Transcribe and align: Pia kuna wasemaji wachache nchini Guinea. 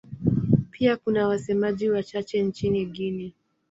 Pia 0.71 0.97
kuna 0.97 1.27
wasemaji 1.27 1.89
wachache 1.89 2.41
nchini 2.43 2.85
Guinea. 2.85 3.31